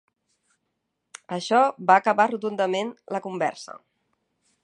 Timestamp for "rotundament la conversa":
2.33-3.77